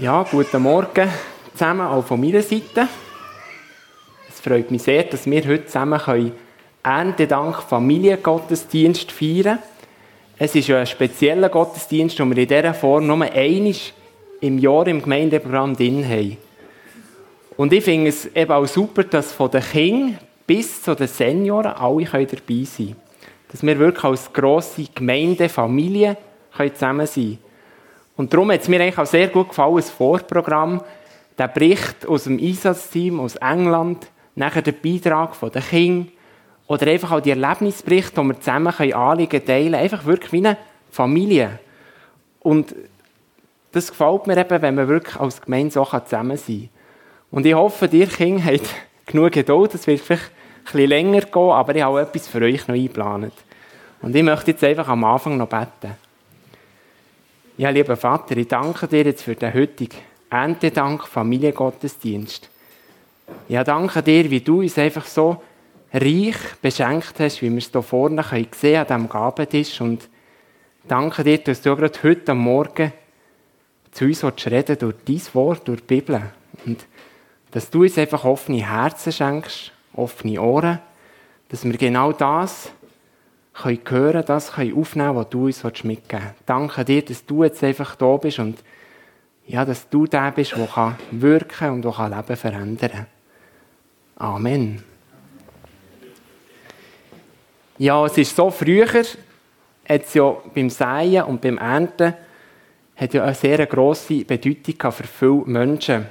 [0.00, 1.08] Ja, guten Morgen
[1.52, 2.88] zusammen, auch von meiner Seite.
[4.28, 6.32] Es freut mich sehr, dass wir heute zusammen können
[6.82, 9.58] Erntedank Familiengottesdienst feiern
[10.38, 13.74] Es ist ja ein spezieller Gottesdienst, den wir in dieser Form nur einmal
[14.40, 16.38] im Jahr im Gemeindeprogramm drin haben.
[17.58, 21.72] Und ich finde es eben auch super, dass von den Kindern bis zu den Senioren
[21.72, 22.96] alle dabei sein können.
[23.50, 26.16] Dass wir wirklich als grosse Gemeinde, Familie
[26.56, 27.51] zusammen sein können.
[28.22, 30.80] Und darum hat es mir eigentlich auch sehr gut gefallen, das Vorprogramm,
[31.36, 36.12] der Bericht aus dem Einsatzteam aus England, nachher der Beitrag von den Kindern
[36.68, 39.74] oder einfach auch die Erlebnisberichte, die wir zusammen Anliegen teilen können.
[39.74, 40.56] Einfach wirklich wie eine
[40.92, 41.58] Familie.
[42.38, 42.76] Und
[43.72, 46.68] das gefällt mir eben, wenn wir wirklich als Gemeinde so zusammen sein kann.
[47.32, 48.72] Und ich hoffe, ihr Kinder habt
[49.04, 49.74] genug Geduld.
[49.74, 53.32] Es wird vielleicht ein bisschen länger gehen, aber ich habe etwas für euch noch eingeplant.
[54.00, 55.96] Und ich möchte jetzt einfach am Anfang noch beten.
[57.58, 59.98] Ja, lieber Vater, ich danke dir jetzt für den heutigen
[60.30, 62.48] Erntedank Familiengottesdienst.
[63.46, 65.42] Ja, danke dir, wie du uns einfach so
[65.92, 69.82] reich beschenkt hast, wie wir es hier vorne sehen können an diesem Gabentisch.
[69.82, 70.08] Und
[70.88, 72.90] danke dir, dass du gerade heute am Morgen
[73.90, 76.22] zu uns reden durch dein Wort, durch die Bibel.
[76.64, 76.86] Und
[77.50, 80.78] dass du uns einfach offene Herzen schenkst, offene Ohren,
[81.50, 82.72] dass wir genau das
[83.54, 86.42] können hören, das können aufnehmen, was du uns mitgeben willst.
[86.46, 88.62] Danke dir, dass du jetzt einfach da bist und
[89.46, 93.06] ja, dass du der bist, der kann wirken und der kann Leben verändern
[94.16, 94.82] Amen.
[97.78, 99.16] Ja, es ist so, früher hat
[99.86, 102.14] es ja beim Säen und beim Ernten
[102.94, 106.06] hat ja eine sehr grosse Bedeutung für viele Menschen.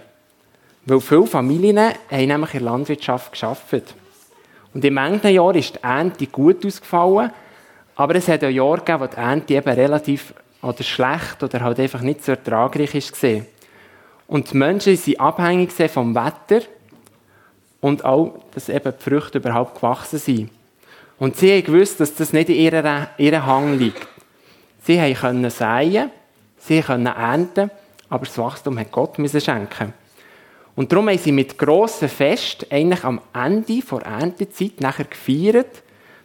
[0.86, 3.94] Weil viele Familien haben nämlich in der Landwirtschaft gearbeitet.
[4.74, 7.32] Und im manchen Jahr ist die Ernte gut ausgefallen,
[7.96, 11.80] aber es hat auch Jahre gegeben, wo die Ernte eben relativ oder schlecht oder halt
[11.80, 13.26] einfach nicht so ertragreich ist
[14.28, 16.66] Und die Menschen sind abhängig vom Wetter
[17.82, 20.50] und auch, dass eben die Früchte überhaupt gewachsen sind.
[21.20, 24.08] Und sie haben gewusst, dass das nicht in ihrem, ihrem Hang liegt.
[24.84, 26.10] Sie können säen,
[26.58, 27.70] sie können ernten,
[28.10, 29.94] aber das Wachstum hat Gott schenken.
[30.76, 35.84] Und darum haben sie mit grossen Fest eigentlich am Ende der Erntezeit nachher gefeiert,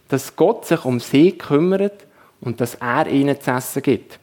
[0.08, 2.06] dass Gott sich um sie kümmert
[2.40, 4.18] und dass er ihnen zu essen gibt.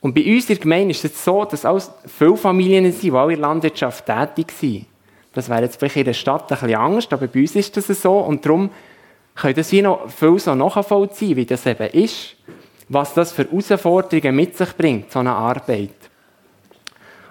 [0.00, 3.12] Und bei uns in der Gemeinde ist es so, dass auch viele Familien sind, die
[3.12, 4.86] auch in der Landwirtschaft tätig sind.
[5.32, 7.86] Das wäre jetzt vielleicht in der Stadt ein bisschen Angst, aber bei uns ist das
[7.86, 8.70] so und darum
[9.34, 12.36] können das wie noch viel so nachvollziehen, wie das eben ist,
[12.88, 15.90] was das für Herausforderungen mit sich bringt, so eine Arbeit.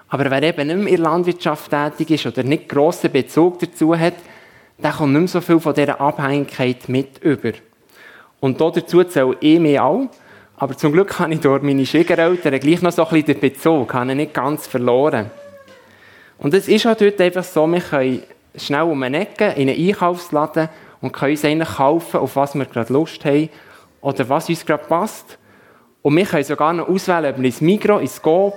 [0.09, 3.97] Aber wer eben nicht mehr in der Landwirtschaft tätig ist oder nicht grossen Bezug dazu
[3.97, 4.15] hat,
[4.77, 7.51] der kommt nicht mehr so viel von dieser Abhängigkeit mit über.
[8.39, 10.07] Und dazu zähle ich mich auch.
[10.55, 13.93] Aber zum Glück habe ich durch meine Schwiegereltern gleich noch so ein bisschen den Bezug,
[13.93, 15.29] habe ich nicht ganz verloren.
[16.39, 18.23] Und es ist auch dort einfach so, wir können
[18.55, 20.69] schnell um eine Ecke in einen Einkaufsladen
[21.01, 23.49] und können uns eigentlich kaufen, auf was wir gerade Lust haben
[24.01, 25.37] oder was uns gerade passt.
[26.01, 28.55] Und wir können sogar noch auswählen, ob wir ins Migros, ins Coop,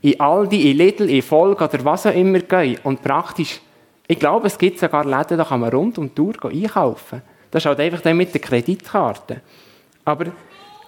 [0.00, 2.78] in Aldi, in Lidl, in Volk oder was auch immer gehen.
[2.84, 3.60] Und praktisch,
[4.06, 7.22] ich glaube, es gibt sogar Läden, da kann man rund um die Tour einkaufen.
[7.50, 9.40] Das ist halt einfach dann mit der Kreditkarte.
[10.04, 10.26] Aber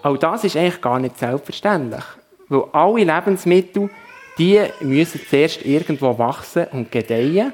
[0.02, 2.04] auch das ist eigentlich gar nicht selbstverständlich.
[2.48, 3.90] Weil alle Lebensmittel,
[4.38, 7.52] die müssen zuerst irgendwo wachsen und gedeihen,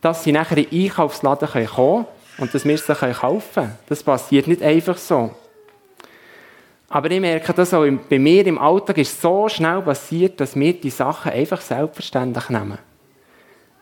[0.00, 2.06] dass sie nachher in den Einkaufsladen kommen können
[2.38, 3.78] und dass wir sie kaufen können.
[3.88, 5.30] Das passiert nicht einfach so.
[6.94, 10.74] Aber ich merke das auch bei mir im Alltag ist so schnell passiert, dass wir
[10.74, 12.78] die Sachen einfach selbstverständlich nehmen.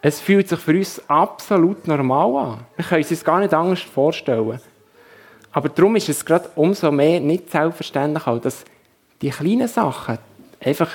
[0.01, 2.61] Es fühlt sich für uns absolut normal an.
[2.75, 4.59] Wir können es uns gar nicht anders vorstellen.
[5.53, 8.65] Aber darum ist es gerade umso mehr nicht selbstverständlich, dass
[9.21, 10.17] die kleinen Sachen
[10.65, 10.89] einfach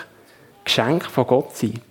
[0.65, 1.81] Geschenke von Gott sind.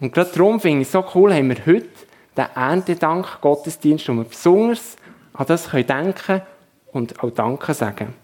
[0.00, 1.88] Und gerade darum finde ich es so cool, haben wir heute
[2.36, 4.98] den Erntedank Gottesdienst, wo wir besonders
[5.32, 6.42] an das denken
[6.92, 8.21] und auch Danke sagen.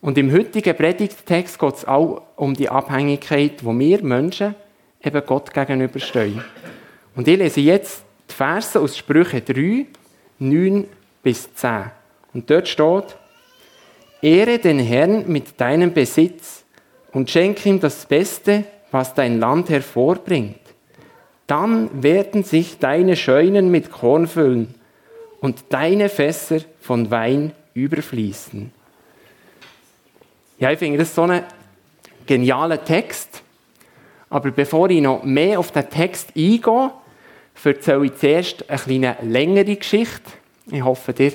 [0.00, 4.54] Und im heutigen Predigttext geht es auch um die Abhängigkeit, wo wir Menschen
[5.02, 6.42] eben Gott gegenüberstehen.
[7.14, 9.86] Und ich lese jetzt die Verse aus Sprüche 3,
[10.38, 10.86] 9
[11.22, 11.90] bis 10.
[12.32, 13.16] Und dort steht,
[14.22, 16.64] Ehre den Herrn mit deinem Besitz
[17.12, 20.60] und schenke ihm das Beste, was dein Land hervorbringt.
[21.46, 24.74] Dann werden sich deine Scheunen mit Korn füllen
[25.40, 28.72] und deine Fässer von Wein überfließen.
[30.60, 31.42] Ja, ich finde das so ein
[32.26, 33.42] genialer Text.
[34.28, 36.90] Aber bevor ich noch mehr auf den Text eingehe,
[37.64, 40.30] erzähle ich zuerst eine kleine längere Geschichte.
[40.70, 41.32] Ich hoffe, ihr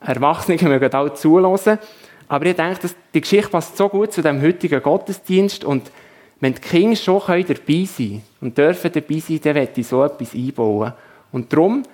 [0.00, 1.78] Erwachsene mögen auch zuhören.
[2.26, 5.92] Aber ich denke, die Geschichte passt so gut zu dem heutigen Gottesdienst und
[6.40, 10.02] wenn die Kinder schon dabei sein können und dürfen dabei sein, dann möchte ich so
[10.02, 10.92] etwas einbauen.
[11.30, 11.84] Und darum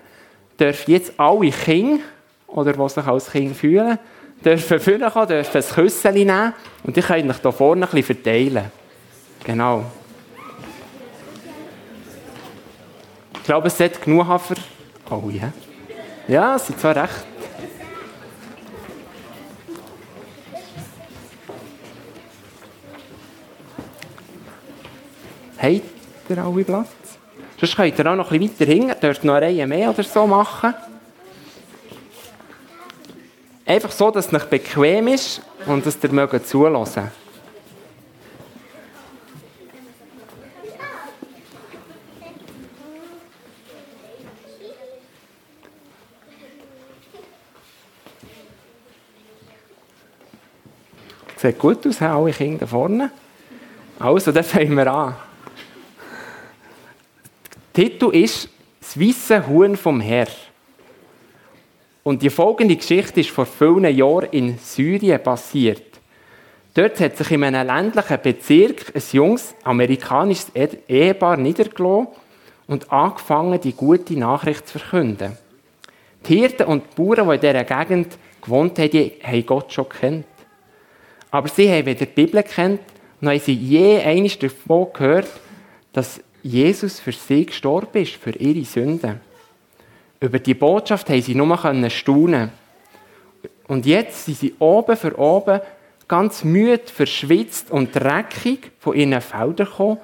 [0.58, 2.02] dürfen jetzt alle Kinder,
[2.46, 3.98] oder die sich als Kind fühlen,
[4.44, 6.52] dürfen vorkommen, dürfen ein Küsschen nehmen
[6.84, 8.70] und die können euch hier vorne ein bisschen verteilen.
[9.44, 9.84] Genau.
[13.34, 14.54] Ich glaube, es hat genug Hafer.
[15.10, 15.52] Oh ja.
[16.28, 17.26] Ja, es sind zwar recht.
[25.58, 25.82] Habt
[26.28, 26.88] ihr alle Platz?
[27.58, 30.02] Sonst könnt ihr auch noch ein bisschen weiter hinten, dürft noch eine Reihe mehr oder
[30.02, 30.74] so machen.
[33.64, 37.10] Einfach so, dass es nicht bequem ist und dass ihr mögt zulassen.
[51.36, 53.10] Sieht gut aus, alle Kinder da vorne.
[53.98, 55.16] Also, dann fangen wir an.
[57.74, 58.48] Der Titel ist
[58.80, 60.28] Das weiße Huhn vom Herr.
[62.02, 65.82] Und die folgende Geschichte ist vor vielen Jahren in Syrien passiert.
[66.74, 70.50] Dort hat sich in einem ländlichen Bezirk ein junges amerikanisches
[70.88, 72.08] Ehepaar niedergelassen
[72.66, 75.36] und angefangen, die gute Nachricht zu verkünden.
[76.26, 79.88] Die Hirten und die Bauern, die in dieser Gegend gewohnt haben, die haben Gott schon
[79.88, 80.26] kennt.
[81.30, 82.80] Aber sie haben weder die Bibel kennt,
[83.20, 85.28] noch haben sie je eines davon gehört,
[85.92, 89.20] dass Jesus für sie gestorben ist, für ihre Sünden.
[90.22, 92.52] Über die Botschaft haben sie nur staunen
[93.66, 95.60] Und jetzt sind sie oben für oben
[96.06, 99.98] ganz müde, verschwitzt und dreckig von ihren Feldern gekommen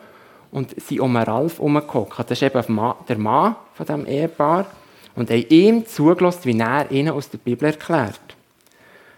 [0.51, 2.19] und sind um Ralf herumgehockt.
[2.19, 4.67] Das ist eben der Mann von diesem Ehepaar
[5.15, 8.21] und haben ihm zugelassen, wie er ihnen aus der Bibel erklärt.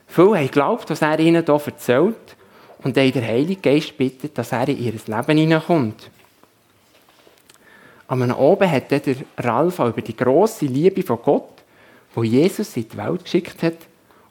[0.06, 2.36] Viele haben geglaubt, was er ihnen hier erzählt
[2.82, 6.10] und haben der Heilige Geist bittet, dass er in ihr Leben hineinkommt.
[8.10, 9.00] Am oben hat der
[9.38, 11.62] Ralf auch über die große Liebe von Gott,
[12.12, 13.76] wo Jesus in die Welt geschickt hat,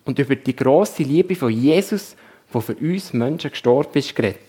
[0.04, 2.18] und über die große Liebe von Jesus,
[2.52, 4.42] wo für uns Menschen gestorben ist, geredet.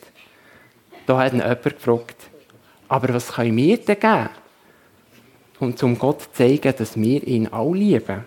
[1.07, 2.17] Da hat ihn jemand gefragt,
[2.89, 4.31] aber was können wir denn geben,
[5.61, 8.25] um zum Gott zu zeigen, dass wir ihn auch lieben?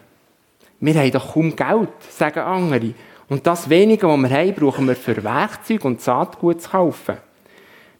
[0.79, 2.93] Wir haben doch kaum Geld, sagen andere.
[3.27, 7.17] Und das Wenige, was wir haben, brauchen wir für Werkzeug und Saatgut zu kaufen.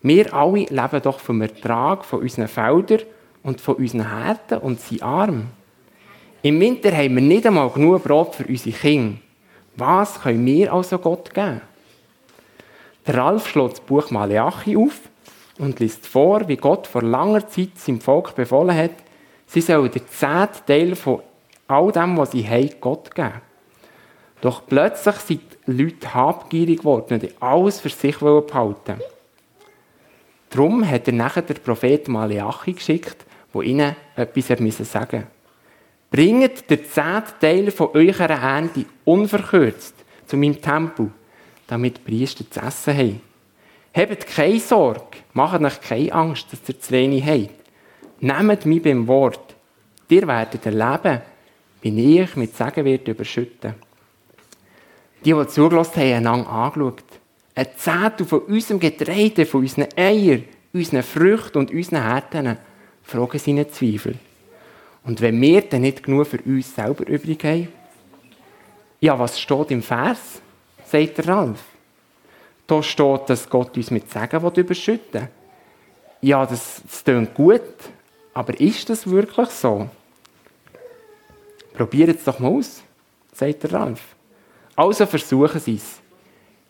[0.03, 3.01] Wir alle leben doch vom Ertrag von unseren Feldern
[3.41, 5.45] und von unseren Härten und sind arm.
[6.41, 9.17] Im Winter haben wir nicht einmal genug Brot für unsere Kinder.
[9.77, 11.61] Was können wir also Gott geben?
[13.07, 14.99] Der Ralf schlägt das Buch Maleachi auf
[15.57, 18.91] und liest vor, wie Gott vor langer Zeit seinem Volk befohlen hat,
[19.47, 21.21] sie sollen den zehnten Teil von
[21.67, 23.41] all dem, was sie haben, Gott geben.
[24.41, 28.99] Doch plötzlich sind die Leute habgierig geworden und alles für sich behalten.
[30.53, 35.27] Darum hat er nachher der Prophet Maleachi geschickt, wo ihnen etwas sagen musste.
[36.11, 39.95] Bringt den zehnten Teil von eurer Ernte unverkürzt
[40.27, 41.09] zu meinem Tempel,
[41.65, 43.21] damit die Priester zu essen haben.
[43.95, 47.49] Habt keine Sorge, macht euch keine Angst, dass ihr zu wenig habt.
[48.19, 49.55] Nehmt mich beim Wort.
[50.07, 51.21] Ihr werdet erleben,
[51.81, 53.73] wie ich mit Segen werde überschütten.
[55.25, 57.03] Die, die zugelassen haben, haben einander angeschaut.
[57.55, 62.57] Ein Zehntel von unserem Getreide, von unseren Eiern, unseren Früchten und unseren Härten,
[63.03, 64.15] fragen sie in Zweifel.
[65.03, 67.67] Und wenn wir dann nicht genug für uns selber übrig haben,
[68.99, 70.41] ja, was steht im Vers?
[70.85, 71.63] sagt der Ralf.
[72.67, 75.29] Da steht, dass Gott uns mit Segen überschütten will.
[76.21, 77.61] Ja, das, das klingt gut,
[78.33, 79.89] aber ist das wirklich so?
[81.73, 82.81] Probiert es doch mal aus,
[83.33, 84.01] sagt der Ralf.
[84.75, 86.02] Also versuchen Sie es.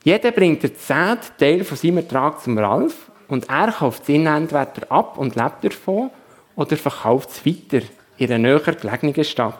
[0.03, 4.67] Jeder bringt den zehnten Teil von seinem Ertrag zum Ralf und er kauft es entweder
[4.89, 6.09] ab und lebt davon
[6.55, 7.85] oder verkauft es weiter
[8.17, 9.59] in einer näher gelegenen Stadt.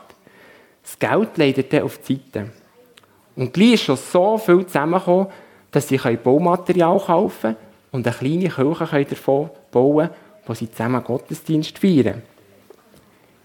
[0.84, 2.50] Das Geld leidet dann auf die Seite.
[3.36, 5.28] Und gleich ist schon so viel zusammengekommen,
[5.72, 7.58] dass sie Baumaterial kaufen können
[7.92, 10.10] und eine kleine Kirche davon bauen
[10.46, 12.22] wo sie zusammen Gottesdienst feiern.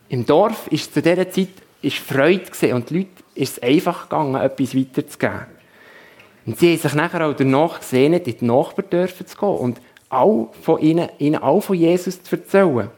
[0.08, 1.48] Im Dorf ist zu dieser Zeit
[1.80, 5.57] ist Freude und die Leute ist es einfach gegangen, etwas weiterzugeben.
[6.48, 10.48] Und sie haben sich nachher auch danach gesehnt, in die Nachbardörfer zu gehen und all
[10.62, 12.88] von ihnen, ihnen auch von Jesus zu erzählen.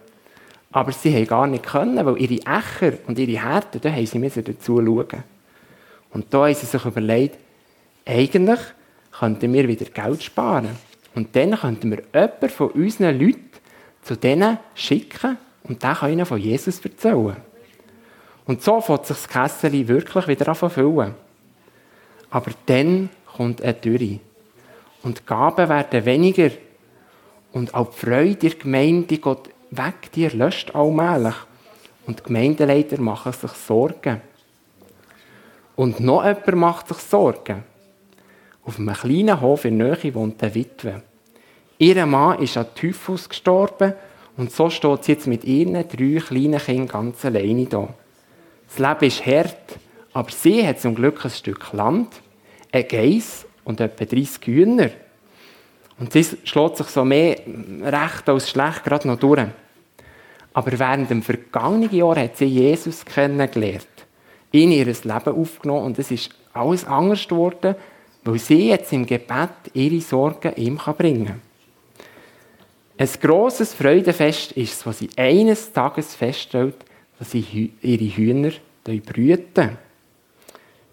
[0.70, 4.20] Aber sie haben gar nicht können, weil ihre Ächer und ihre Härten, da haben sie
[4.20, 5.24] müssen dazu schauen.
[6.12, 7.38] Und da haben sie sich überlegt,
[8.06, 8.60] eigentlich
[9.18, 10.68] könnten wir wieder Geld sparen.
[11.16, 13.50] Und dann könnten wir jemanden von unseren Leuten
[14.02, 17.34] zu denen schicken und der kann ihnen von Jesus erzählen.
[18.46, 21.14] Und so fängt sich das Kessel wirklich wieder an füllen.
[22.30, 24.20] Aber dann kommt eine Dürre.
[25.02, 26.50] Und die Gaben werden weniger.
[27.52, 31.36] Und auch die Freude der Gemeinde geht weg, die löscht allmählich.
[32.06, 34.20] Und die Gemeindeleiter machen sich Sorgen.
[35.74, 37.64] Und noch jemand macht sich Sorgen.
[38.66, 41.02] Auf einem kleinen Hof in Nähe wohnt eine Witwe.
[41.78, 43.94] Ihr Mann ist an Typhus gestorben
[44.36, 47.88] und so steht sie jetzt mit ihren drei kleinen Kindern ganz alleine da.
[48.68, 49.78] Das Leben ist hart,
[50.12, 52.20] aber sie hat zum Glück ein Stück Land,
[52.72, 54.90] ein Geiss und etwa 30 Hühner.
[55.98, 57.36] Und sie schlägt sich so mehr
[57.82, 59.46] recht als schlecht gerade noch durch.
[60.52, 63.86] Aber während dem vergangenen Jahr hat sie Jesus kennengelernt,
[64.50, 67.76] in ihr Leben aufgenommen und es ist alles anders geworden,
[68.24, 71.42] weil sie jetzt im Gebet ihre Sorgen ihm bringen kann.
[72.98, 76.76] Ein grosses Freudenfest ist es, was sie eines Tages feststellt,
[77.18, 78.52] dass sie ihre Hühner
[78.84, 79.78] brüten.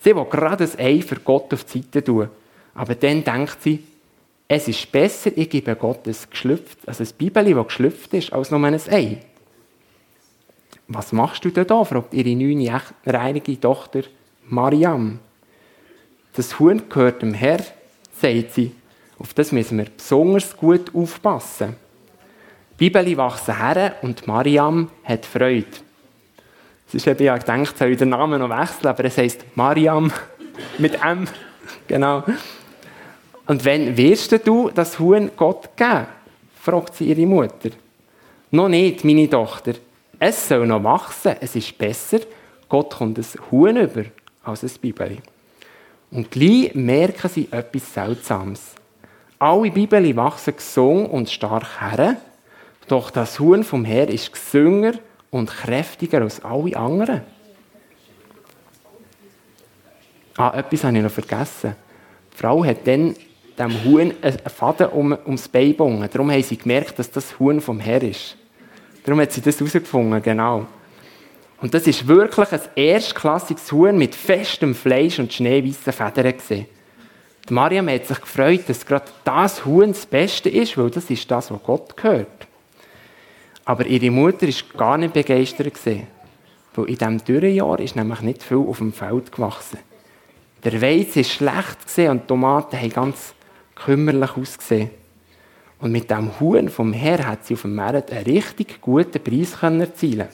[0.08, 2.30] Sie will gerade ein Ei für Gott auf die Seite tun.
[2.76, 3.84] Aber dann denkt sie,
[4.48, 8.50] es ist besser, ich gebe Gott ein geschlüpft, also ein Bibeli, das geschlüpft ist, als
[8.50, 9.18] nur ein Ei.
[10.88, 11.84] Was machst du denn da?
[11.84, 14.04] fragt ihre neunjährige Tochter
[14.48, 15.20] Mariam.
[16.36, 17.60] Das Huhn gehört dem Herr,
[18.14, 18.72] sagt sie.
[19.20, 21.76] Auf das müssen wir besonders gut aufpassen.
[22.80, 25.87] Die Bibeli wachsen her und Mariam hat Freude.
[26.88, 30.12] Es ist eben ja gedacht, soll ich den Namen noch wechseln, aber es heisst Mariam
[30.77, 31.27] mit M.
[31.86, 32.24] Genau.
[33.46, 36.08] Und wenn wirst du das Huhn Gott geben?
[36.62, 37.72] fragt sie ihre Mutter.
[38.51, 39.74] Noch nicht, meine Tochter.
[40.17, 41.36] Es soll noch wachsen.
[41.41, 42.20] Es ist besser,
[42.70, 44.06] Gott kommt ein Huhn über
[44.44, 45.17] als ein Bibeli.
[46.12, 48.62] Und gleich merken sie etwas Seltsames.
[49.39, 52.15] Alle Bibeli wachsen gesund und stark her,
[52.88, 54.94] doch das Huhn vom Herr ist gesünger
[55.30, 57.22] und kräftiger als alle anderen.
[60.38, 61.76] Ah, etwas habe ich noch vergessen.
[62.34, 63.16] Die Frau hat dann
[63.58, 66.08] dem Huhn einen Faden um, ums Bein gebunden.
[66.12, 68.38] Darum haben sie gemerkt, dass das Huhn vom Herr ist.
[69.04, 70.68] Darum hat sie das herausgefunden, genau.
[71.60, 76.36] Und das ist wirklich ein erstklassiges Huhn mit festem Fleisch und schneeweißen Federn.
[76.50, 81.32] Die Mariam hat sich gefreut, dass gerade das Huhn das Beste ist, weil das ist
[81.32, 82.47] das, was Gott gehört.
[83.68, 85.74] Aber ihre Mutter war gar nicht begeistert.
[86.74, 89.80] Weil in diesem Dürrejahr ist nämlich nicht viel auf dem Feld gewachsen.
[90.64, 93.34] Der Weizen war schlecht und die Tomaten haben ganz
[93.76, 94.90] kümmerlich ausgesehen.
[95.82, 99.62] Und mit dem Huhn vom Herr hat sie auf dem Markt einen richtig guten Preis
[99.62, 100.30] erzielen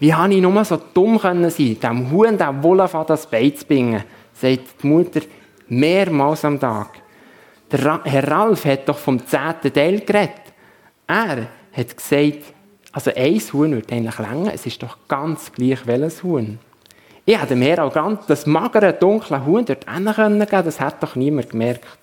[0.00, 4.02] Wie habe ich nur so dumm sein dem Huhn den an das Bein zu bringen,
[4.32, 5.20] sagt die Mutter
[5.68, 7.00] mehrmals am Tag.
[7.70, 10.43] Der Herr Ralf hat doch vom zehnten Teil geredet.
[11.06, 12.54] Er hat gesagt,
[12.92, 16.58] also ein Huhn würde eigentlich länger, es ist doch ganz gleich welches Huhn.
[17.26, 21.50] Ich hätte mir auch ganz das magere, dunkle Huhn dort können, das hat doch niemand
[21.50, 21.98] gemerkt.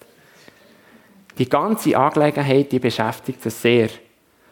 [1.38, 3.89] Die ganze Angelegenheit die beschäftigt sie sehr,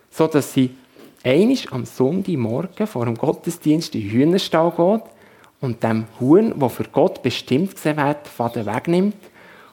[0.09, 0.75] so dass sie
[1.23, 5.03] einisch am Sonntagmorgen vor dem Gottesdienst in den Hühnerstall geht
[5.61, 9.17] und dem Huhn, wo für Gott bestimmt gesehen wird, Faden wegnimmt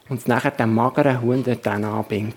[0.08, 2.34] und es nachher dem mageren Huhn dort anbindet.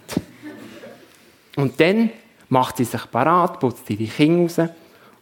[1.55, 2.11] Und dann
[2.49, 4.69] macht sie sich parat, putzt ihre Kinder raus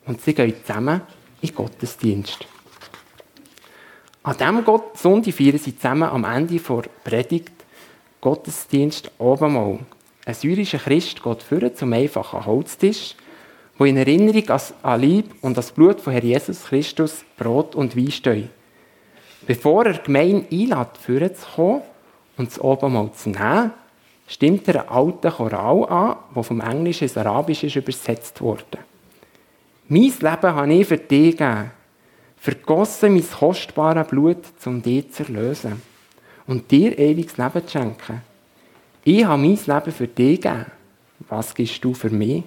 [0.05, 1.01] und sie gehen zusammen
[1.41, 2.47] in Gottesdienst.
[4.23, 7.53] An diesem Sonntag feiern sie zusammen am Ende der Predigt
[8.19, 9.79] Gottesdienst obenmal.
[10.25, 13.15] Ein syrischer Christ geht vor zum einfachen Holztisch,
[13.77, 18.11] wo in Erinnerung an Lieb und das Blut von Herr Jesus Christus Brot und Wein
[18.11, 18.49] stehen.
[19.45, 21.81] Bevor er gemein einlädt, vorne zu kommen
[22.37, 23.71] und das Obenmal zu nehmen,
[24.27, 28.77] stimmt er einen alten Choral an, der vom Englischen ins Arabische übersetzt wurde.
[29.87, 31.71] Mein Leben habe ich für dich gegeben,
[32.37, 35.81] vergossen mein kostbares Blut, um dich zu erlösen
[36.45, 38.21] und dir ewiges Leben zu schenken.
[39.05, 40.65] Ich habe mein Leben für dich gegeben.
[41.29, 42.43] Was gibst du für mich?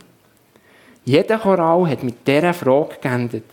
[1.04, 3.44] Jeder Choral hat mit dieser Frage geendet.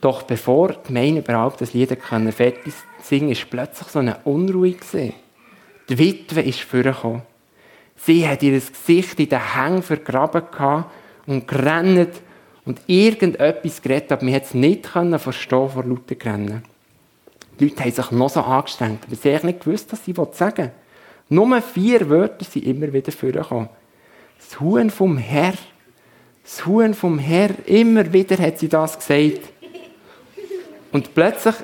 [0.00, 1.96] Doch bevor die Gemeinde überhaupt das Lied
[2.30, 5.14] fertig singen ist plötzlich so eine Unruhe gesehen.
[5.88, 7.22] Die Witwe ist vorgekommen.
[7.96, 10.42] Sie hat ihr Gesicht in den Hängen vergraben
[11.26, 12.10] und gerannt
[12.64, 16.62] und irgendetwas geredet, aber man hat es nicht verstehen vor lauter Rennen.
[17.58, 20.56] Die Leute haben sich noch so angestrengt, aber sie haben nicht gewusst, was sie sagen
[20.56, 20.70] wollen.
[21.28, 23.68] Nur vier Wörter sind immer wieder vorgekommen.
[24.38, 25.54] Das Huhn vom Herr.
[26.44, 27.50] Das Huhn vom Herr.
[27.66, 29.40] Immer wieder hat sie das gesagt.
[30.92, 31.54] Und plötzlich,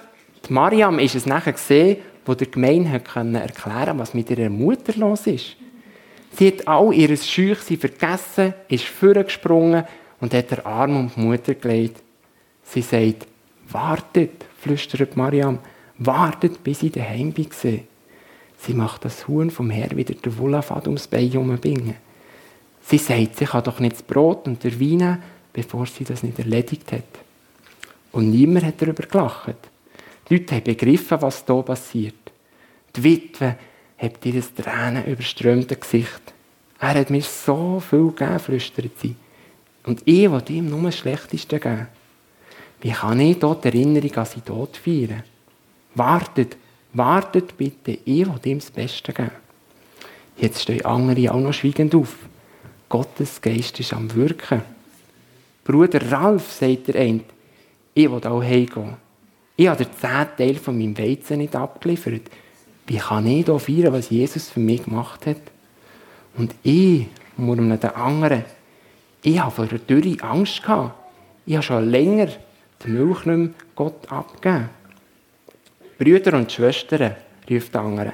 [0.48, 4.94] die Mariam ist es nachher gesehen, wo der Gemeinde erklären konnte, was mit ihrer Mutter
[4.96, 5.56] los ist.
[6.36, 9.84] Sie hat all ihr Scheuchsein vergessen, ist vorgesprungen
[10.20, 12.02] und hat den Arm um die Mutter gelegt.
[12.64, 13.26] Sie sagt,
[13.68, 15.58] wartet, flüstert Mariam,
[15.98, 17.48] wartet, bis ich daheim bin.
[18.58, 21.96] Sie macht das Huhn vom Herr wieder der Wollafad ums Bein herumbringen.
[22.82, 26.38] Sie sagt, sie kann doch nicht das Brot und der Wein bevor sie das nicht
[26.38, 27.02] erledigt hat.
[28.12, 29.56] Und niemand hat darüber gelacht.
[30.32, 32.32] Die Leute haben begriffen, was hier passiert.
[32.96, 33.54] Die Witwe
[33.98, 36.22] hat ihr Tränen überströmte Gesicht.
[36.80, 39.14] Er hat mir so viel gegeben, flüstert sie.
[39.84, 41.86] Und ich will ihm nur das Schlechteste geben.
[42.80, 45.22] Wie kann ich dort Erinnerung an seinen Tod feiern?
[45.96, 46.56] Wartet,
[46.94, 49.32] wartet bitte, ich will ihm das Beste geben.
[50.38, 52.16] Jetzt stehen andere auch noch schweigend auf.
[52.88, 54.62] Gottes Geist ist am Wirken.
[55.62, 57.20] Bruder Ralf, sagt der eine,
[57.92, 58.96] ich will auch heimgehen.
[59.56, 62.22] Ich habe den zehnten Teil von meinem Weizen nicht abgeliefert.
[62.86, 65.40] Wie kann ich hier feiern, was Jesus für mich gemacht hat?
[66.36, 67.06] Und ich,
[67.36, 68.44] murmeln den anderen,
[69.22, 70.94] ich habe vor der Dürre Angst gehabt.
[71.46, 72.28] Ich habe schon länger
[72.84, 74.70] die Milch nicht mehr Gott abgegeben.
[75.98, 77.14] Brüder und Schwestern,
[77.48, 78.12] ruft der andere.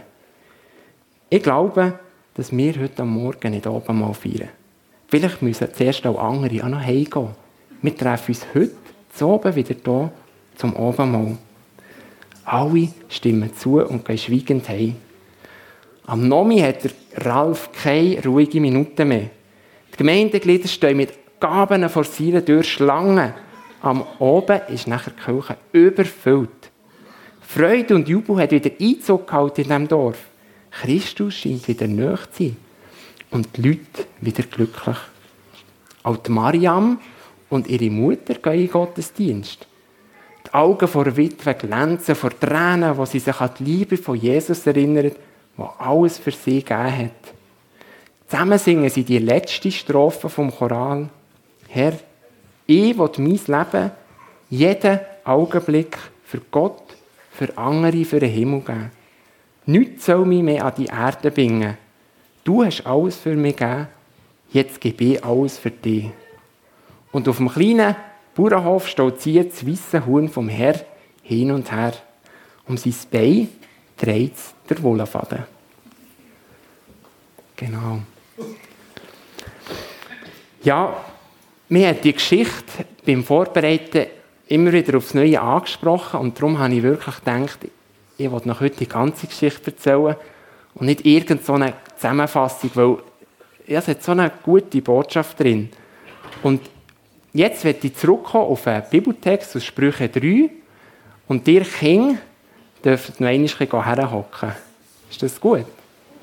[1.30, 1.98] Ich glaube,
[2.34, 4.48] dass wir heute Morgen nicht oben mal feiern.
[5.06, 7.30] Vielleicht müssen zuerst auch andere auch noch heimgehen.
[7.80, 8.72] Wir treffen uns heute
[9.14, 10.12] zu oben wieder hier
[10.58, 11.38] zum Abendmahl.
[12.44, 14.96] Alle stimmen zu und gehen schweigend heim.
[16.06, 19.30] Am Nomi hat Ralf keine ruhige Minute mehr.
[19.92, 23.34] Die Gemeindeglieder stehen mit Gaben vor seiner Tür Schlangen.
[23.80, 26.70] Am Oben ist nachher die Kirche überfüllt.
[27.40, 30.18] Freude und Jubel hat wieder Einzug gehalten in diesem Dorf.
[30.70, 32.56] Christus scheint wieder nahe zu sein.
[33.30, 34.96] Und die Leute wieder glücklich.
[36.02, 36.98] Auch die Mariam
[37.50, 39.67] und ihre Mutter gehen in Gottesdienst.
[40.48, 44.66] Die Augen vor Witwe glänzen vor Tränen, wo sie sich an die Liebe von Jesus
[44.66, 45.14] erinnert,
[45.58, 47.34] wo alles für sie gegeben hat.
[48.26, 51.10] Zusammen singen sie die letzte Strophe vom Choral.
[51.68, 51.92] Herr,
[52.66, 53.90] ich will mein Leben
[54.48, 56.96] jeden Augenblick für Gott,
[57.30, 58.90] für andere, für den Himmel geben.
[59.66, 61.76] Nichts soll mich mehr an die Erde bringen.
[62.42, 63.88] Du hast alles für mich gegeben,
[64.50, 66.08] jetzt gebe ich alles für dich.
[67.12, 67.96] Und auf dem kleinen
[68.38, 70.80] Bauernhof stolziert das weiße Huhn vom Herr
[71.24, 71.92] hin und her.
[72.68, 73.48] Um sein Bein
[73.96, 74.34] dreht
[74.70, 75.42] der Wollfaden.
[77.56, 77.98] Genau.
[80.62, 81.04] Ja,
[81.68, 84.06] mir hat die Geschichte beim Vorbereiten
[84.46, 87.58] immer wieder aufs Neue angesprochen und darum habe ich wirklich gedacht,
[88.18, 90.14] ich wollte noch heute die ganze Geschichte erzählen
[90.74, 92.98] und nicht irgendeine Zusammenfassung, weil
[93.66, 95.70] ja, es hat so eine gute Botschaft drin.
[96.44, 96.60] Und
[97.32, 100.50] jetzt werde ich zurückkommen auf einen Bibeltext aus Sprüche 3
[101.26, 102.18] und ihr Kinder
[102.84, 103.48] dürft noch einmal
[103.86, 104.52] herhocken.
[105.10, 105.64] Ist das gut?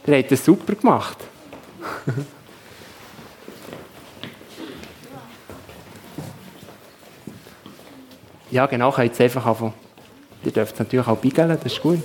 [0.08, 1.18] Ihr habt das super gemacht.
[8.52, 9.74] ja, genau, könnt jetzt einfach anfangen.
[10.44, 12.00] Ihr dürft natürlich auch beigeln, das ist gut.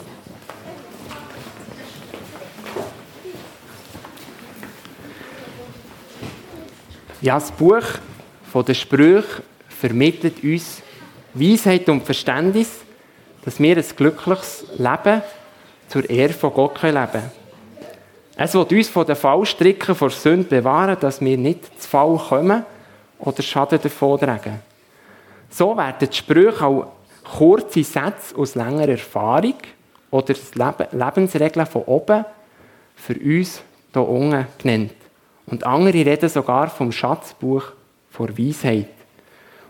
[7.21, 7.83] Ja, das Buch
[8.51, 10.83] von den Sprüchen vermittelt uns
[11.35, 12.81] Weisheit und Verständnis,
[13.45, 15.23] dass wir ein glückliches Leben
[15.89, 17.31] zur Ehre von Gott leben können.
[18.37, 22.65] Es wird uns von den Fallstricken vor Sünde bewahren, dass wir nicht zu Fall kommen
[23.19, 24.61] oder Schaden davon tragen.
[25.49, 26.93] So werden die Sprüche auch
[27.39, 29.55] kurze Sätze aus längerer Erfahrung
[30.11, 30.35] oder
[30.91, 32.25] Lebensregeln von oben
[32.97, 34.95] für uns hier unten genannt.
[35.47, 37.73] Und andere reden sogar vom Schatzbuch
[38.11, 38.89] vor Weisheit.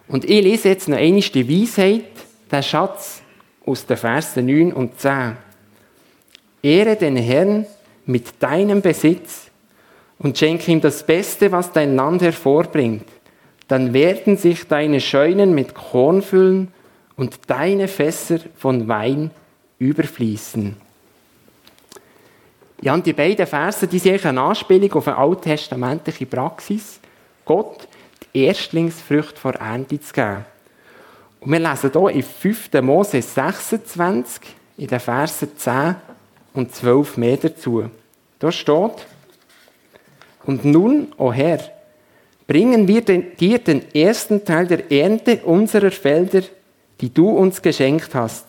[0.09, 2.05] Und ich lese jetzt noch einmal die Weisheit,
[2.51, 3.23] den Schatz
[3.65, 5.37] aus den Versen 9 und 10.
[6.63, 7.67] Ehre den Herrn
[8.07, 9.51] mit deinem Besitz
[10.19, 13.07] und schenke ihm das Beste, was dein Land hervorbringt.
[13.69, 16.69] Dann werden sich deine Scheunen mit Korn füllen
[17.17, 19.31] und deine Fässer von Wein
[19.79, 20.77] überfließen.
[22.83, 26.99] Ja, und die beiden Verse, die sind eine Anspielung auf eine alttestamentliche Praxis,
[27.45, 27.87] Gott
[28.35, 30.45] die Erstlingsfrüchte vor Ernte zu geben.
[31.41, 32.71] Und wir lesen hier in 5.
[32.83, 34.43] Mose 26,
[34.77, 35.97] in den Versen 10
[36.55, 37.85] und 12 mehr dazu.
[38.39, 39.07] Da steht,
[40.45, 41.61] und nun, o oh Herr,
[42.47, 46.43] bringen wir dir den ersten Teil der Ernte unserer Felder,
[47.01, 48.47] die du uns geschenkt hast.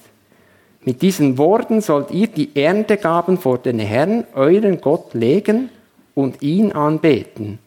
[0.84, 5.70] Mit diesen Worten sollt ihr die Erntegaben vor den Herrn, euren Gott, legen
[6.16, 7.60] und ihn anbeten.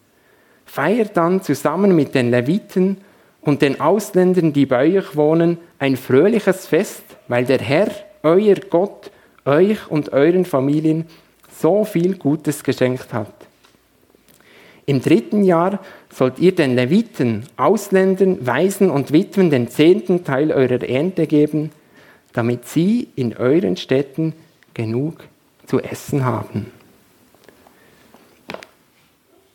[0.66, 2.98] Feiert dann zusammen mit den Leviten
[3.40, 7.88] und den Ausländern, die bei euch wohnen, ein fröhliches Fest, weil der Herr,
[8.22, 9.10] euer Gott,
[9.44, 11.06] euch und euren Familien
[11.60, 13.32] so viel Gutes geschenkt hat.
[14.86, 20.82] Im dritten Jahr sollt ihr den Leviten, Ausländern, Waisen und Witwen den zehnten Teil eurer
[20.82, 21.70] Ernte geben,
[22.32, 24.34] damit sie in euren Städten
[24.74, 25.24] genug
[25.66, 26.66] zu essen haben.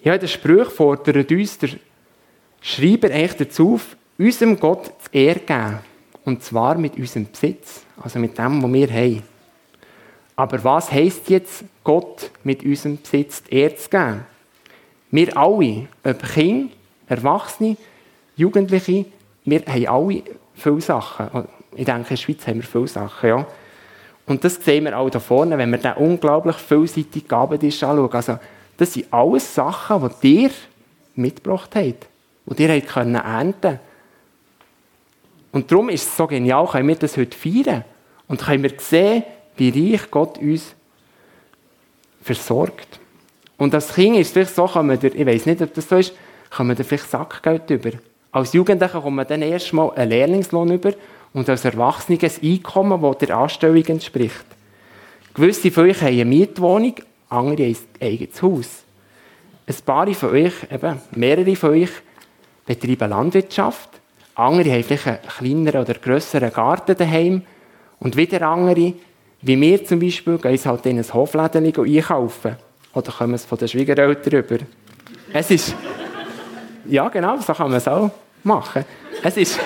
[0.02, 1.72] Ja, der Spruch fordert uns der
[2.62, 5.80] Schreiber echt dazu auf, unserem Gott zu Ehre geben.
[6.24, 9.24] Und zwar mit unserem Besitz, also mit dem, was wir haben.
[10.38, 14.26] Aber was heisst jetzt, Gott mit unserem Besitz die Ehre zu geben?
[15.12, 16.74] Wir alle, ob Kinder,
[17.08, 17.76] Erwachsene,
[18.38, 19.06] Jugendliche,
[19.44, 21.46] wir haben alle viele Sachen.
[21.76, 23.48] Ich denke, in der Schweiz haben wir viele Sachen, ja.
[24.28, 28.14] Und das sehen wir auch da vorne, wenn wir den unglaublich vielseitigen Gabentisch anschauen.
[28.14, 28.40] Also,
[28.80, 30.52] das sind alles Sachen, die ihr
[31.16, 32.08] mitgebracht habt,
[32.46, 33.80] die ihr habt ernten konnten.
[35.52, 37.84] Und darum ist es so genial, können wir das heute feiern.
[38.28, 39.24] Und können wir sehen,
[39.58, 40.74] wie reich Gott uns
[42.22, 43.00] versorgt.
[43.58, 45.98] Und als Kind ist es vielleicht so, kann man, ich weiß nicht, ob das so
[45.98, 46.14] ist,
[46.50, 47.92] kann man da vielleicht Sackgeld über.
[48.32, 50.94] Als Jugendlicher kommt man dann erst mal einen Lehrlingslohn über
[51.34, 54.46] und als Erwachsener ein Einkommen, das der Anstellung entspricht.
[55.34, 56.96] Gewisse von euch haben eine Mietwohnung,
[57.30, 58.84] andere haben ein eigenes Haus.
[59.68, 61.92] Ein paar von euch, eben mehrere von euch,
[62.66, 63.90] betreiben Landwirtschaft.
[64.36, 67.44] Andere haben vielleicht einen kleineren oder grösseren Garten daheim.
[68.00, 68.94] Und wieder andere,
[69.42, 72.56] wie wir zum Beispiel, gehen uns halt in ein Hofläden einkaufen.
[72.94, 74.66] Oder kommen es von den Schwiegereltern rüber.
[75.34, 75.76] Es ist...
[76.86, 78.10] Ja, genau, so kann man es auch
[78.44, 78.84] machen.
[79.22, 79.60] Es ist...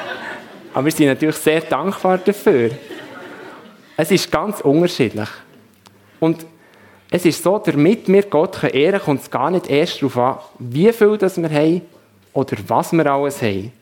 [0.74, 2.70] Aber wir sind natürlich sehr dankbar dafür.
[3.96, 5.28] Es ist ganz unterschiedlich.
[6.18, 6.44] Und
[7.10, 10.38] es ist so, damit wir Gott ehren können, kommt es gar nicht erst darauf an,
[10.60, 11.82] wie viel das wir haben
[12.32, 13.72] oder was wir alles haben.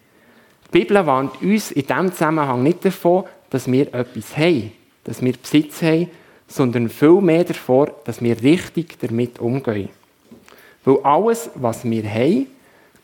[0.66, 4.72] Die Bibel warnt uns in diesem Zusammenhang nicht davon, dass wir etwas haben,
[5.04, 6.10] dass wir Besitz haben,
[6.46, 9.90] sondern vielmehr davor, dass wir richtig damit umgehen.
[10.84, 12.46] Weil alles, was wir haben,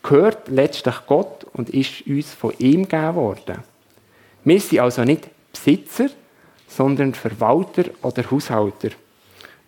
[0.01, 3.57] gehört letztlich Gott und ist uns von ihm gegeben worden.
[4.43, 6.09] Wir sind also nicht Besitzer,
[6.67, 8.89] sondern Verwalter oder Haushalter.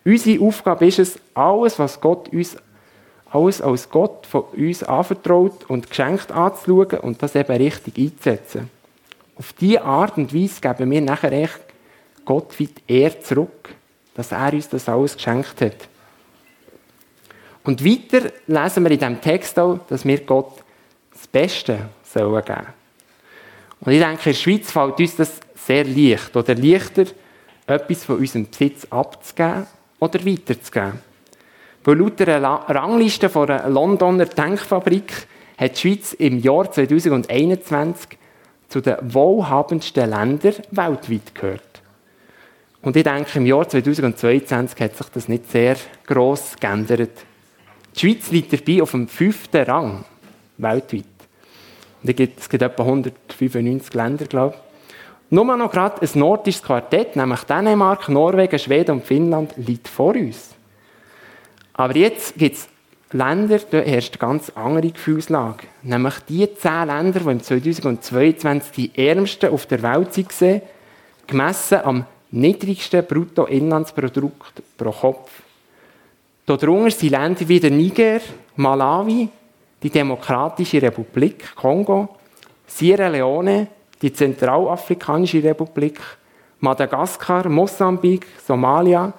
[0.04, 2.56] Unsere Aufgabe ist es, alles, was Gott uns,
[3.30, 8.70] alles als Gott von uns anvertraut und geschenkt anzuschauen und das eben richtig einzusetzen.
[9.36, 11.60] Auf diese Art und Weise geben wir nachher echt
[12.24, 13.74] Gott weit eher zurück,
[14.14, 15.88] dass er uns das alles geschenkt hat.
[17.64, 20.52] Und weiter lesen wir in diesem Text auch, dass wir Gott
[21.12, 22.66] das Beste sollen geben.
[23.80, 27.04] Und ich denke, in der Schweiz fällt uns das sehr leicht oder leichter,
[27.66, 29.66] etwas von unserem Besitz abzugeben
[30.00, 31.00] oder weiterzugeben.
[31.84, 38.18] Weil laut einer Rangliste von einer Londoner Denkfabrik hat die Schweiz im Jahr 2021
[38.68, 41.62] zu den wohlhabendsten Ländern weltweit gehört.
[42.82, 47.10] Und ich denke, im Jahr 2022 hat sich das nicht sehr gross geändert.
[47.94, 50.04] Die Schweiz liegt dabei auf dem fünften Rang
[50.58, 51.04] weltweit.
[52.02, 54.67] Und es gibt etwa 195 Länder, glaube ich.
[55.30, 60.54] Nur noch gerade ein nordisches Quartett, nämlich Dänemark, Norwegen, Schweden und Finnland, liegt vor uns.
[61.74, 62.68] Aber jetzt gibt es
[63.12, 65.66] Länder, da herrscht eine ganz andere Gefühlslage.
[65.82, 70.62] Nämlich die zehn Länder, die im 2022 die ärmsten auf der Welt waren,
[71.26, 75.30] gemessen am niedrigsten Bruttoinlandsprodukt pro Kopf.
[76.46, 78.20] Darunter sind Länder wie der Niger,
[78.56, 79.28] Malawi,
[79.82, 82.08] die Demokratische Republik Kongo,
[82.66, 83.68] Sierra Leone,
[84.02, 86.00] die Zentralafrikanische Republik,
[86.60, 89.12] Madagaskar, Mosambik, Somalia,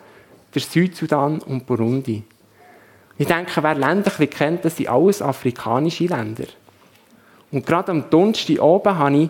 [0.53, 2.23] der Südsudan und Burundi.
[3.17, 6.45] Ich denke, wer Länder kennt, das sind alles afrikanische Länder.
[7.51, 9.29] Und gerade am Donnerstag oben habe ich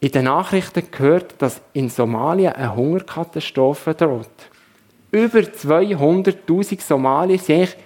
[0.00, 4.28] in den Nachrichten gehört, dass in Somalia eine Hungerkatastrophe droht.
[5.10, 7.76] Über 200.000 Somalier sind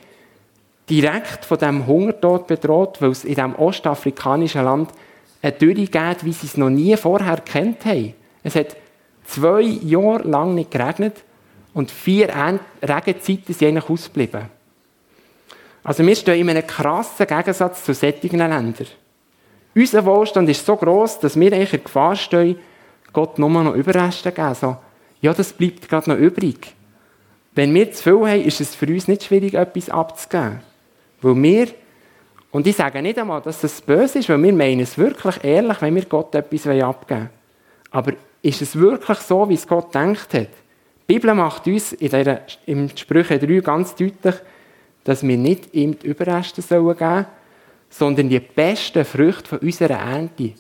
[0.89, 4.91] direkt von dem Hungertod bedroht, weil es in diesem ostafrikanischen Land
[5.43, 8.15] eine Dürre gibt, wie sie es noch nie vorher kennt haben.
[8.43, 8.77] Es hat
[9.25, 11.17] zwei Jahre lang nicht geregnet
[11.75, 12.29] und vier
[12.83, 14.47] Regenzeiten sind eigentlich ausgeblieben.
[15.85, 18.75] Also wir stehen in einem krassen Gegensatz zu solchen Ländern.
[19.75, 22.59] Unser Wohlstand ist so groß, dass wir eigentlich in Gefahr stehen,
[23.13, 24.55] Gott nur noch Überreste zu geben.
[24.55, 24.77] So,
[25.21, 26.75] ja, das bleibt gerade noch übrig.
[27.55, 30.61] Wenn wir zu viel haben, ist es für uns nicht schwierig, etwas abzugeben.
[31.23, 31.69] Weil wir,
[32.51, 35.81] und ich sage nicht einmal, dass das böse ist, weil wir meinen es wirklich ehrlich,
[35.83, 37.31] wenn wir Gott etwas abgeben wollen.
[37.91, 40.49] Aber ist es wirklich so, wie es Gott denkt hat?
[41.09, 44.35] Die Bibel macht uns in der, im Sprüche 3 ganz deutlich,
[45.05, 47.27] dass wir nicht ihm die Überreste sollen geben
[47.91, 50.53] sondern die besten Früchte von unserer Ernte.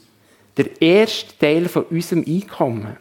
[0.56, 2.96] Der erste Teil von unserem Einkommen.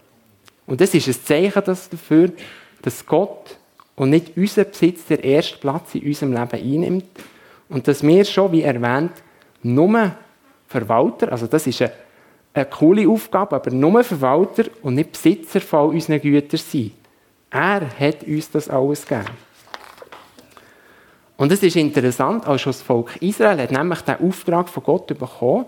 [0.65, 2.31] Und das ist ein Zeichen dafür,
[2.81, 3.57] dass Gott
[3.95, 7.05] und nicht unser Besitz der erste Platz in unserem Leben einnimmt,
[7.69, 9.11] und dass wir schon, wie erwähnt,
[9.63, 10.11] nur
[10.67, 11.91] Verwalter, also das ist eine,
[12.53, 16.93] eine coole Aufgabe, aber nur Verwalter und nicht Besitzer von unseren Gütern sind.
[17.49, 19.27] Er hat uns das alles gegeben.
[21.37, 25.65] Und es ist interessant, als das Volk Israel hat nämlich den Auftrag von Gott bekommen,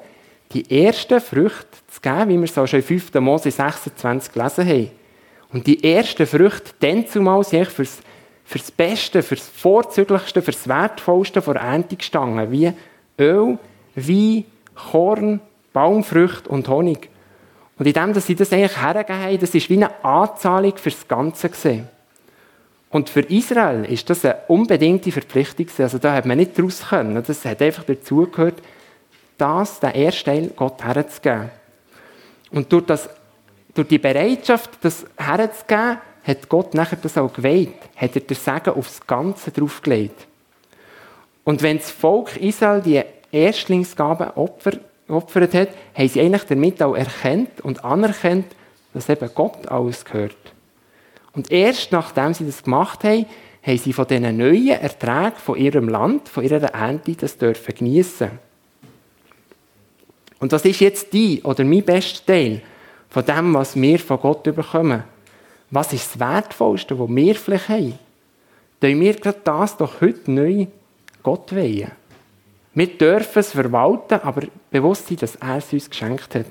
[0.51, 3.13] die ersten Früchte zu geben, wie wir es auch schon in 5.
[3.15, 4.91] Mose 26 gelesen haben.
[5.53, 7.99] Und die ersten Früchte dann zumal sind fürs,
[8.49, 12.73] fürs Beste, fürs Vorzüglichste, fürs Wertvollste vor Ernte gestanden, wie
[13.19, 13.59] Öl,
[13.93, 15.39] Wein, Korn,
[15.71, 17.09] Baumfrüchte und Honig.
[17.77, 21.07] Und in dem, dass sie das eigentlich hergegeben haben, das ist wie eine Anzahlung fürs
[21.07, 21.87] Ganze gesehen.
[22.89, 25.67] Und für Israel ist das eine unbedingte Verpflichtung.
[25.77, 27.23] Also da hat man nicht daraus können.
[27.23, 28.63] Das hat einfach dazugehört,
[29.37, 31.51] das, den ersten Teil Gott herzugeben.
[32.49, 33.09] Und durch, das,
[33.75, 37.73] durch die Bereitschaft, das herzugeben, hat Gott nachher das auch geweiht.
[37.95, 40.27] Hat er das Segen aufs Ganze draufgelegt.
[41.43, 44.73] Und wenn das Volk Israel die Erstlingsgaben opfer,
[45.07, 48.45] opfert hat, haben sie eigentlich damit auch erkannt und anerkannt,
[48.93, 50.37] dass eben Gott alles gehört.
[51.33, 53.25] Und erst nachdem sie das gemacht haben,
[53.63, 58.29] haben sie von diesen neuen Erträgen von ihrem Land, von ihrer Ernte, das dürfen geniessen.
[60.39, 62.61] Und was ist jetzt die oder mein bester Teil
[63.09, 65.03] von dem, was wir von Gott bekommen?
[65.71, 67.99] Was ist das Wertvollste, was wir vielleicht haben?
[68.79, 70.67] Dann wir gerade das doch heute neu
[71.21, 71.91] Gott weihen.
[72.73, 76.45] Wir dürfen es verwalten, aber bewusst sein, dass er es uns geschenkt hat.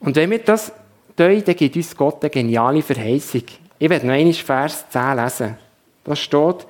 [0.00, 0.72] Und wenn wir das
[1.16, 3.44] tun, dann gibt uns Gott eine geniale Verheißung.
[3.78, 5.56] Ich werde noch einmal Vers 10 lesen.
[6.04, 6.66] Da steht,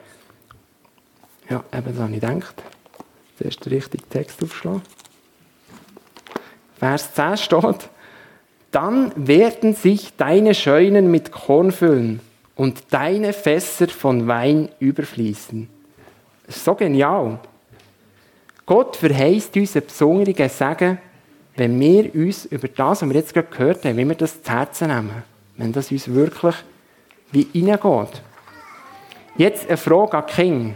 [1.49, 2.63] ja, eben da habe ich gedacht,
[3.39, 4.83] zuerst den richtigen Text aufschlagen.
[6.79, 7.89] Vers 10 steht,
[8.71, 12.21] dann werden sich deine Scheunen mit Korn füllen
[12.55, 15.69] und deine Fässer von Wein überfließen.
[16.49, 17.39] So genial.
[18.67, 20.99] Gott verheißt uns ein besonderes Segen,
[21.57, 24.53] wenn wir uns über das, was wir jetzt gerade gehört haben, wenn wir das zu
[24.53, 25.23] Herzen nehmen.
[25.57, 26.55] Wenn das uns wirklich
[27.33, 28.23] wie reingeht.
[29.37, 30.75] Jetzt eine Frage an King.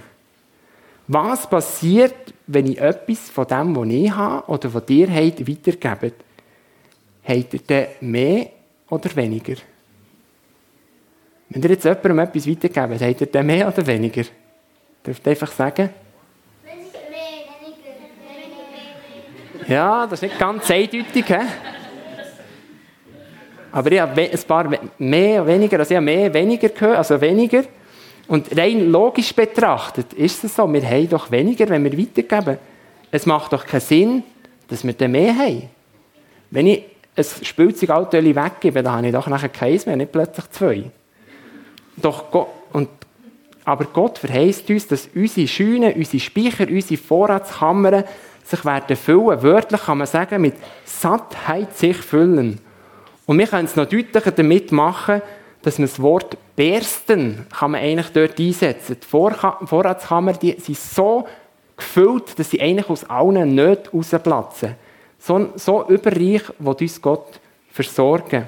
[1.08, 2.14] Was passiert,
[2.46, 6.12] wenn ich etwas von dem, was ich habe oder was ihr habt, weitergebe?
[7.24, 8.46] Habt ihr denn mehr
[8.88, 9.54] oder weniger?
[11.48, 14.24] Wenn ihr jetzt jemandem etwas weitergebt, habt ihr denn mehr oder weniger?
[15.06, 15.90] Dürft ihr einfach sagen?
[19.68, 21.26] Ja, das ist nicht ganz eindeutig.
[21.26, 21.36] He?
[23.70, 27.64] Aber ich habe ein paar mehr, weniger, also ich habe mehr, weniger gehört, also weniger.
[28.28, 32.58] Und rein logisch betrachtet ist es so, wir haben doch weniger, wenn wir weitergeben.
[33.10, 34.22] Es macht doch keinen Sinn,
[34.68, 35.68] dass wir dann mehr haben.
[36.50, 40.90] Wenn ich ein Spielzeugauto weggebe, dann habe ich doch nachher keins mehr, nicht plötzlich zwei.
[41.96, 42.88] Doch Gott, und,
[43.64, 48.04] aber Gott verheißt uns, dass unsere Scheunen, unsere Speicher, unsere Vorratskammern
[48.44, 49.42] sich werden füllen.
[49.42, 52.58] Wörtlich kann man sagen, mit Sattheit sich füllen.
[53.26, 55.22] Und wir können es noch deutlicher damit machen,
[55.62, 58.96] dass man das Wort bersten kann man eigentlich dort einsetzen.
[59.00, 61.26] Die Vorratskammer, die sind so
[61.76, 64.74] gefüllt, dass sie eigentlich aus allen Nöten rausplatzen.
[65.24, 67.38] So, so überreich will uns Gott
[67.70, 68.44] versorgen.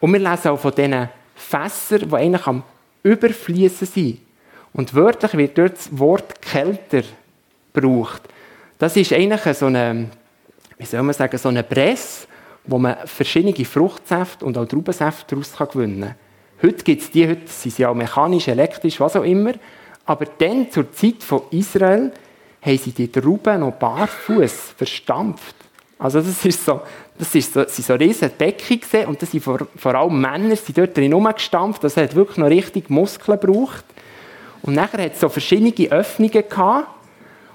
[0.00, 2.64] Und wir lesen auch von diesen Fässern, die eigentlich am
[3.04, 4.18] Überfließen sind.
[4.72, 7.02] Und wörtlich wird dort das Wort kälter
[7.72, 8.22] gebraucht.
[8.78, 10.10] Das ist eigentlich so eine,
[10.76, 12.26] wie soll man sagen, so eine Presse,
[12.64, 16.14] wo man verschiedene Fruchtsäfte und auch Traubensäfte daraus gewinnen kann.
[16.62, 19.52] Heute gibt es die, heute sind sie auch mechanisch, elektrisch, was auch immer.
[20.04, 22.12] Aber dann, zur Zeit von Israel,
[22.60, 25.55] haben sie die Trauben noch barfuß verstampft.
[25.98, 26.82] Also das ist so,
[27.18, 30.54] das ist so, sind so riesige Becken gesehen und das sind vor, vor allem Männer,
[30.54, 31.82] die dort drin rumgestampft.
[31.82, 33.84] Das hat wirklich noch richtig Muskeln gebraucht.
[34.62, 36.88] Und nachher hat es so verschiedene Öffnungen gehabt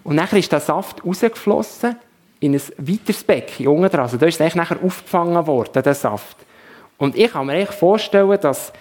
[0.03, 1.97] und nachher ist der Saft rausgeflossen
[2.39, 4.01] in ein weiteres Becken unten dran.
[4.01, 6.37] Also da ist es nachher aufgefangen worden, der Saft.
[6.97, 8.73] Und ich kann mir echt vorstellen, dass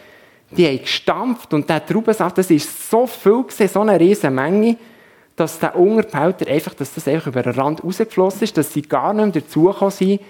[0.50, 4.76] die haben gestampft und der Traubensaft, das ist so viel gewesen, so eine riesige Menge,
[5.40, 9.14] dass der Unterbehälter einfach, dass das einfach über den Rand rausgeflossen ist, dass sie gar
[9.14, 10.20] nicht mehr dazugekommen sind,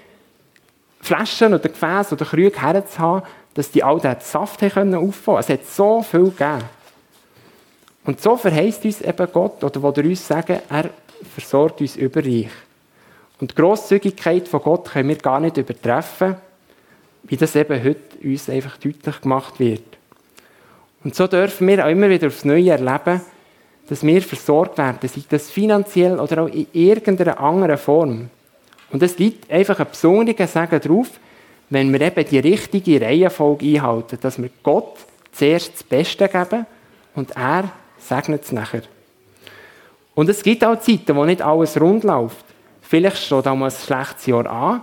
[1.00, 5.66] Flaschen oder Gefäße oder Krüge herzuhaben, dass die all diesen Saft haben auffangen Es hat
[5.66, 6.62] so viel gegeben.
[8.04, 10.90] Und so verheißt uns eben Gott, oder wo er uns sagen, er
[11.34, 12.50] versorgt uns überreich.
[13.40, 16.36] Und die Grosszügigkeit von Gott können wir gar nicht übertreffen,
[17.24, 19.82] wie das eben heute uns einfach deutlich gemacht wird.
[21.02, 23.22] Und so dürfen wir auch immer wieder aufs Neue erleben,
[23.90, 28.30] dass wir versorgt werden, sei das finanziell oder auch in irgendeiner anderen Form.
[28.92, 31.08] Und es liegt einfach ein besonderer Segen drauf,
[31.70, 34.96] wenn wir eben die richtige Reihenfolge einhalten, dass wir Gott
[35.32, 36.66] zuerst das Beste geben
[37.16, 37.64] und er
[37.98, 38.82] segnet es nachher.
[40.14, 42.44] Und es gibt auch Zeiten, wo nicht alles rund läuft.
[42.82, 44.82] Vielleicht steht auch mal ein schlechtes Jahr an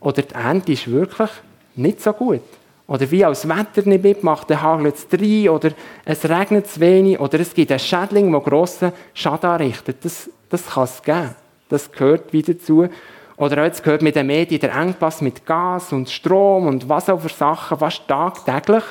[0.00, 1.30] oder die Ernte ist wirklich
[1.76, 2.42] nicht so gut.
[2.88, 5.70] Oder wie als Wetter nicht mitmacht, dann hagelt es rein oder
[6.06, 9.98] es regnet zu wenig oder es gibt einen Schädling, der grossen Schaden anrichtet.
[10.04, 11.34] Das, das kann es geben.
[11.68, 12.88] Das gehört wieder dazu.
[13.36, 17.20] Oder jetzt gehört mit den Medien der Engpass mit Gas und Strom und was auch
[17.20, 18.84] für Sachen, fast tagtäglich.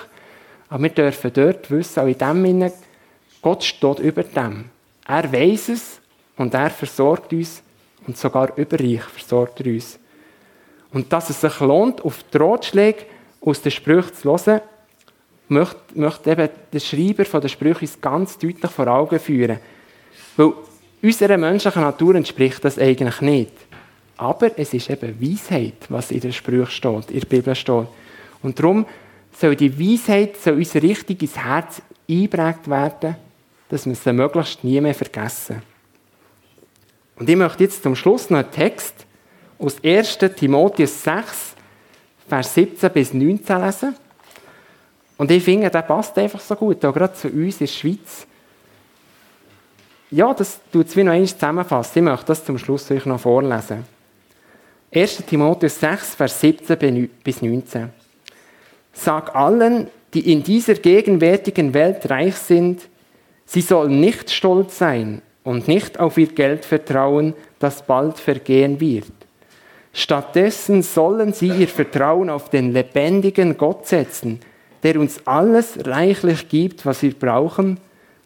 [0.70, 2.74] Aber wir dürfen dort wissen, auch in dem Sinne,
[3.42, 4.66] Gott steht über dem.
[5.08, 6.00] Er weiß es
[6.38, 7.64] und er versorgt uns
[8.06, 9.98] und sogar überreich versorgt er uns.
[10.94, 13.06] Und dass es sich lohnt, auf die Ratschläge
[13.48, 14.62] aus den Sprüchen zu hören,
[15.48, 19.60] möchte, möchte eben der Schreiber von den Sprüchen ganz deutlich vor Augen führen.
[20.36, 20.54] Weil
[21.02, 23.54] unserer menschlichen Natur entspricht das eigentlich nicht.
[24.18, 27.88] Aber es ist eben Weisheit, was in den Sprüchen steht, in der Bibel steht.
[28.44, 28.86] Und darum
[29.32, 33.16] soll die Weisheit soll uns richtig ins Herz eingeprägt werden,
[33.70, 35.62] dass wir sie möglichst nie mehr vergessen.
[37.18, 39.06] Und ich möchte jetzt zum Schluss noch einen Text
[39.60, 40.18] aus 1.
[40.36, 41.56] Timotheus 6,
[42.28, 43.96] Vers 17 bis 19 lesen.
[45.18, 48.28] Und ich finde, der passt einfach so gut, auch gerade zu uns in der Schweiz.
[50.12, 52.00] Ja, das tut es wie noch einmal zusammenfassen.
[52.00, 53.86] Ich möchte das zum Schluss euch noch vorlesen.
[54.94, 55.18] 1.
[55.26, 57.90] Timotheus 6, Vers 17 bis 19.
[58.94, 62.88] Sag allen, die in dieser gegenwärtigen Welt reich sind,
[63.46, 69.12] sie sollen nicht stolz sein und nicht auf ihr Geld vertrauen, das bald vergehen wird.
[70.00, 74.40] Stattdessen sollen sie ihr Vertrauen auf den lebendigen Gott setzen,
[74.84, 77.80] der uns alles reichlich gibt, was wir brauchen,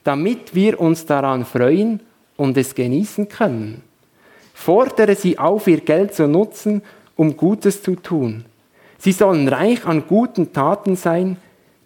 [0.04, 2.02] damit wir uns daran freuen
[2.36, 3.84] und es genießen können.
[4.54, 6.82] Fordere sie auf, ihr Geld zu nutzen,
[7.16, 8.44] um Gutes zu tun.
[8.98, 11.38] Sie sollen reich an guten Taten sein,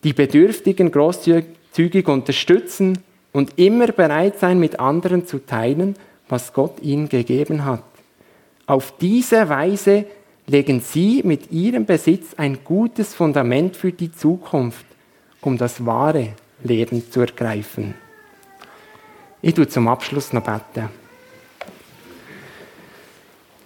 [0.04, 2.98] die Bedürftigen großzügig unterstützen
[3.34, 5.94] und immer bereit sein, mit anderen zu teilen,
[6.28, 7.84] was Gott ihnen gegeben hat.
[8.68, 10.06] Auf diese Weise
[10.48, 14.86] legen Sie mit Ihrem Besitz ein gutes Fundament für die Zukunft,
[15.42, 17.94] um das wahre Leben zu ergreifen.
[19.42, 20.90] Ich tue zum Abschluss noch beten.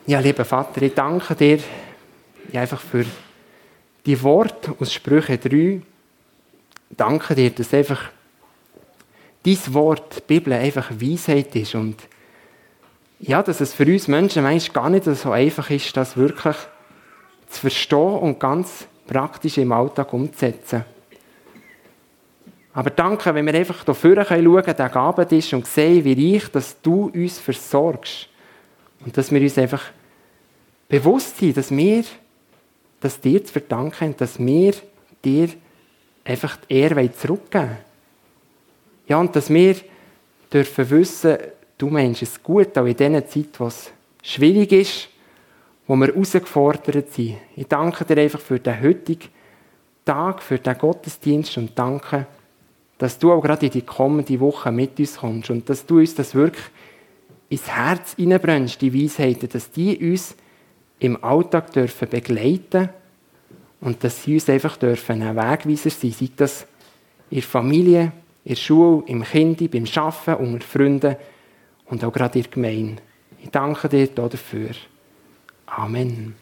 [0.06, 1.60] Ja, lieber Vater, ich danke dir
[2.54, 3.06] einfach für
[4.06, 5.56] die Worte aus Sprüche 3.
[6.90, 8.10] Ich danke dir, dass einfach
[9.44, 11.96] dein Wort, die Bibel, einfach Weisheit ist und
[13.20, 16.56] ja, dass es für uns Menschen manchmal gar nicht so einfach ist, das wirklich
[17.48, 20.86] zu verstehen und ganz praktisch im Alltag umzusetzen.
[22.74, 26.34] Aber danke, wenn wir einfach hier vorne schauen können, der Abend ist und sehen, wie
[26.34, 28.30] reich, dass du uns versorgst.
[29.04, 29.84] Und dass wir uns einfach
[30.88, 32.04] bewusst sind, dass wir
[33.00, 34.74] dass dir zu verdanken haben, dass wir
[35.24, 35.50] dir
[36.24, 37.78] einfach die Ehre zurückgeben
[39.08, 39.76] Ja, und dass wir
[40.52, 41.38] dürfen wissen,
[41.80, 45.10] du meinst es gut, auch in dieser Zeit, wo es schwierig ist,
[45.88, 47.38] wo wir herausgefordert sind.
[47.56, 49.30] Ich danke dir einfach für den heutigen
[50.06, 52.28] Tag, für den Gottesdienst und danke,
[53.00, 56.14] dass du auch gerade in die kommende Woche mit uns kommst und dass du uns
[56.14, 56.66] das wirklich
[57.48, 60.36] ins Herz hineinbrennst, die Weisheiten, dass die uns
[61.00, 62.90] im Alltag dürfen begleiten
[63.80, 66.68] und dass sie uns einfach dürfen ein Wegweiser sein, sei das
[67.30, 68.12] in der Familie,
[68.44, 71.16] in der Schule, im Kind, beim Arbeiten, unter Freunden,
[71.90, 73.02] und auch gerade der Gemeinde.
[73.42, 74.72] Ich danke dir dafür.
[75.66, 76.36] Amen.